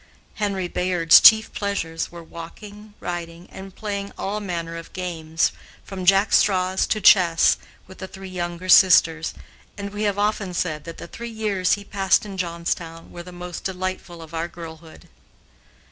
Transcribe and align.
Henry 0.33 0.67
Bayard's 0.67 1.19
chief 1.21 1.53
pleasures 1.53 2.11
were 2.11 2.23
walking, 2.23 2.95
riding, 2.99 3.47
and 3.51 3.75
playing 3.75 4.11
all 4.17 4.39
manner 4.39 4.75
of 4.75 4.91
games, 4.93 5.51
from 5.83 6.05
jack 6.07 6.33
straws 6.33 6.87
to 6.87 6.99
chess, 6.99 7.57
with 7.85 7.99
the 7.99 8.07
three 8.07 8.27
younger 8.27 8.67
sisters, 8.67 9.35
and 9.77 9.91
we 9.93 10.01
have 10.01 10.17
often 10.17 10.55
said 10.55 10.85
that 10.85 10.97
the 10.97 11.05
three 11.07 11.29
years 11.29 11.73
he 11.73 11.83
passed 11.83 12.25
in 12.25 12.35
Johnstown 12.35 13.11
were 13.11 13.21
the 13.21 13.31
most 13.31 13.63
delightful 13.63 14.23
of 14.23 14.33
our 14.33 14.47
girlhood. 14.47 15.07